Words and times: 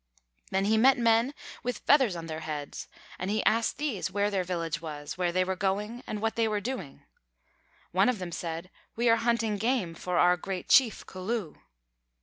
Then 0.49 0.65
he 0.65 0.79
met 0.79 0.97
men 0.97 1.31
with 1.61 1.77
feathers 1.85 2.15
on 2.15 2.25
their 2.25 2.39
heads, 2.39 2.87
and 3.19 3.29
he 3.29 3.45
asked 3.45 3.77
these 3.77 4.09
where 4.09 4.31
their 4.31 4.43
village 4.43 4.81
was, 4.81 5.15
where 5.15 5.31
they 5.31 5.43
were 5.43 5.55
going, 5.55 6.03
and 6.07 6.19
what 6.23 6.35
they 6.35 6.47
were 6.47 6.59
doing. 6.59 7.03
One 7.91 8.09
of 8.09 8.17
them 8.17 8.31
said: 8.31 8.71
"We 8.95 9.09
are 9.09 9.17
hunting 9.17 9.57
game 9.59 9.93
for 9.93 10.17
our 10.17 10.37
great 10.37 10.67
chief, 10.69 11.05
Culloo." 11.05 11.53